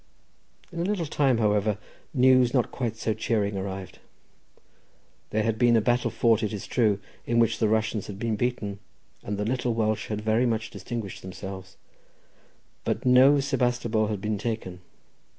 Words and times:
In 0.71 0.79
a 0.79 0.83
little 0.83 1.05
time, 1.05 1.37
however, 1.37 1.77
news 2.11 2.55
not 2.55 2.71
quite 2.71 2.95
so 2.97 3.13
cheering 3.13 3.55
arrived. 3.55 3.99
There 5.29 5.43
had 5.43 5.59
been 5.59 5.77
a 5.77 5.79
battle 5.81 6.09
fought, 6.09 6.41
it 6.41 6.51
is 6.53 6.65
true, 6.65 6.99
in 7.27 7.37
which 7.37 7.59
the 7.59 7.67
Russians 7.67 8.07
had 8.07 8.17
been 8.17 8.35
beaten, 8.35 8.79
and 9.21 9.37
the 9.37 9.45
little 9.45 9.75
Welsh 9.75 10.07
had 10.07 10.21
very 10.21 10.47
much 10.47 10.71
distinguished 10.71 11.21
themselves, 11.21 11.77
but 12.83 13.05
no 13.05 13.39
Sebastopol 13.39 14.07
had 14.07 14.21
been 14.21 14.39
taken. 14.39 14.81